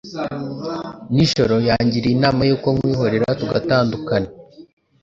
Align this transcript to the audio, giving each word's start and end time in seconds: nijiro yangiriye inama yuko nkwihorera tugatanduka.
nijiro 1.13 1.55
yangiriye 1.67 2.13
inama 2.17 2.41
yuko 2.49 2.67
nkwihorera 2.75 3.27
tugatanduka. 3.39 4.13